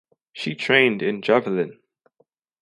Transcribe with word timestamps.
She 0.33 0.55
trained 0.55 1.03
in 1.03 1.21
javelin. 1.21 1.77